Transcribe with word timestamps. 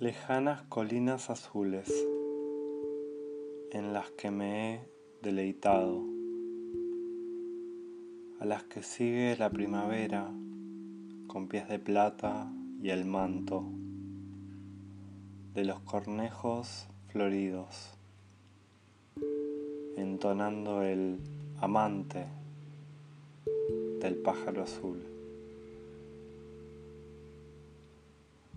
lejanas 0.00 0.62
colinas 0.68 1.28
azules 1.28 1.92
en 3.72 3.92
las 3.92 4.12
que 4.12 4.30
me 4.30 4.74
he 4.74 4.80
deleitado, 5.22 6.04
a 8.38 8.44
las 8.44 8.62
que 8.62 8.84
sigue 8.84 9.36
la 9.36 9.50
primavera 9.50 10.30
con 11.26 11.48
pies 11.48 11.68
de 11.68 11.80
plata 11.80 12.48
y 12.80 12.90
el 12.90 13.06
manto 13.06 13.64
de 15.54 15.64
los 15.64 15.80
cornejos 15.80 16.86
floridos, 17.08 17.98
entonando 19.96 20.84
el 20.84 21.18
amante 21.60 22.24
del 24.00 24.14
pájaro 24.14 24.62
azul. 24.62 25.17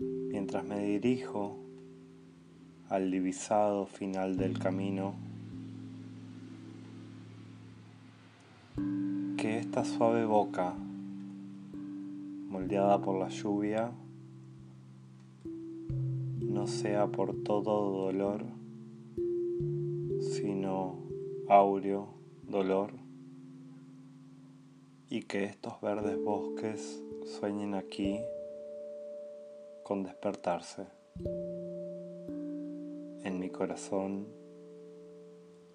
Mientras 0.00 0.64
me 0.64 0.84
dirijo 0.84 1.56
al 2.88 3.10
divisado 3.10 3.86
final 3.86 4.36
del 4.36 4.58
camino, 4.58 5.14
que 9.36 9.58
esta 9.58 9.84
suave 9.84 10.24
boca, 10.24 10.74
moldeada 12.48 13.00
por 13.00 13.18
la 13.18 13.28
lluvia, 13.28 13.92
no 16.40 16.66
sea 16.66 17.06
por 17.08 17.34
todo 17.42 18.04
dolor, 18.04 18.44
sino 20.20 20.96
áureo 21.48 22.08
dolor, 22.48 22.92
y 25.10 25.22
que 25.22 25.44
estos 25.44 25.80
verdes 25.80 26.22
bosques 26.22 27.02
sueñen 27.38 27.74
aquí 27.74 28.18
con 29.88 30.02
despertarse 30.02 30.86
en 33.24 33.38
mi 33.40 33.48
corazón 33.48 34.28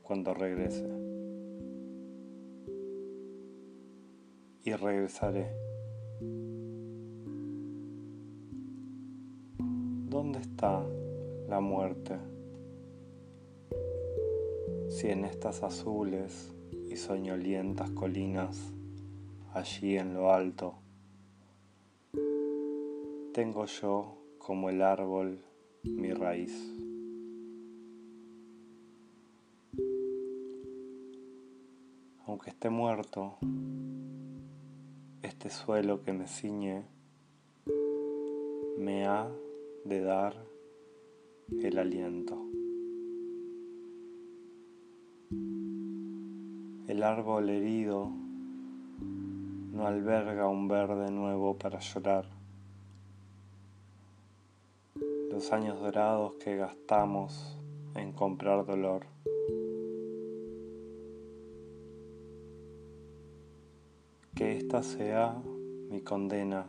cuando 0.00 0.32
regrese. 0.32 0.88
Y 4.64 4.72
regresaré. 4.72 5.54
¿Dónde 9.58 10.38
está 10.38 10.82
la 11.46 11.60
muerte? 11.60 12.16
Si 14.88 15.08
en 15.08 15.26
estas 15.26 15.62
azules 15.62 16.50
y 16.88 16.96
soñolientas 16.96 17.90
colinas, 17.90 18.72
allí 19.52 19.98
en 19.98 20.14
lo 20.14 20.32
alto, 20.32 20.76
tengo 23.38 23.66
yo 23.66 24.18
como 24.38 24.68
el 24.68 24.82
árbol 24.82 25.38
mi 25.84 26.12
raíz. 26.12 26.74
Aunque 32.26 32.50
esté 32.50 32.68
muerto, 32.68 33.38
este 35.22 35.50
suelo 35.50 36.02
que 36.02 36.12
me 36.12 36.26
ciñe 36.26 36.82
me 38.76 39.06
ha 39.06 39.30
de 39.84 40.00
dar 40.00 40.34
el 41.62 41.78
aliento. 41.78 42.44
El 46.88 47.04
árbol 47.04 47.50
herido 47.50 48.10
no 49.70 49.86
alberga 49.86 50.48
un 50.48 50.66
verde 50.66 51.12
nuevo 51.12 51.56
para 51.56 51.78
llorar 51.78 52.37
los 55.38 55.52
años 55.52 55.78
dorados 55.78 56.34
que 56.42 56.56
gastamos 56.56 57.56
en 57.94 58.10
comprar 58.10 58.66
dolor. 58.66 59.06
Que 64.34 64.56
esta 64.56 64.82
sea 64.82 65.40
mi 65.90 66.00
condena 66.00 66.66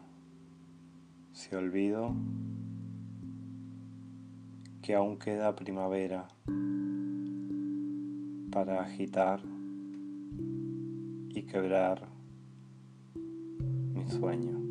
si 1.34 1.56
olvido 1.56 2.12
que 4.84 4.94
aún 4.94 5.18
queda 5.18 5.56
primavera 5.56 6.28
para 8.52 8.84
agitar 8.84 9.42
y 11.30 11.42
quebrar 11.42 12.08
mi 13.96 14.08
sueño. 14.08 14.69